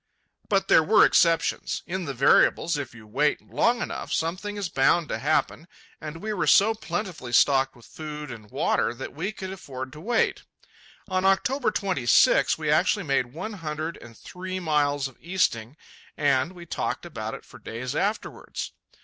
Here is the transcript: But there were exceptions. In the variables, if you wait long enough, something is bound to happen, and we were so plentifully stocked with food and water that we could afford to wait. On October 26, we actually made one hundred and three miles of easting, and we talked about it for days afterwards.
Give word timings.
But 0.49 0.67
there 0.67 0.81
were 0.81 1.05
exceptions. 1.05 1.83
In 1.85 2.05
the 2.05 2.13
variables, 2.15 2.75
if 2.75 2.95
you 2.95 3.05
wait 3.05 3.39
long 3.39 3.83
enough, 3.83 4.11
something 4.11 4.57
is 4.57 4.67
bound 4.67 5.09
to 5.09 5.19
happen, 5.19 5.67
and 6.01 6.23
we 6.23 6.33
were 6.33 6.47
so 6.47 6.73
plentifully 6.73 7.31
stocked 7.31 7.75
with 7.75 7.85
food 7.85 8.31
and 8.31 8.49
water 8.49 8.95
that 8.95 9.13
we 9.13 9.31
could 9.31 9.51
afford 9.51 9.93
to 9.93 10.01
wait. 10.01 10.41
On 11.07 11.23
October 11.23 11.69
26, 11.69 12.57
we 12.57 12.71
actually 12.71 13.05
made 13.05 13.27
one 13.33 13.53
hundred 13.53 13.95
and 14.01 14.17
three 14.17 14.59
miles 14.59 15.07
of 15.07 15.19
easting, 15.21 15.77
and 16.17 16.53
we 16.53 16.65
talked 16.65 17.05
about 17.05 17.35
it 17.35 17.45
for 17.45 17.59
days 17.59 17.95
afterwards. 17.95 18.71